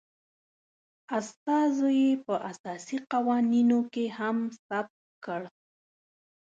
استازو 1.17 1.87
یي 2.01 2.11
په 2.25 2.35
اساسي 2.51 2.97
قوانینو 3.11 3.79
کې 3.93 4.05
هم 4.17 4.37
ثبت 4.65 4.99
کړ 5.25 5.41